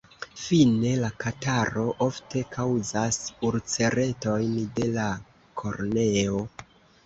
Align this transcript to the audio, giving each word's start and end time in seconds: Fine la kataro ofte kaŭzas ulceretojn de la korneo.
Fine 0.43 0.93
la 1.03 1.11
kataro 1.23 1.83
ofte 2.07 2.41
kaŭzas 2.57 3.21
ulceretojn 3.53 4.59
de 4.81 4.91
la 4.99 5.07
korneo. 5.63 6.45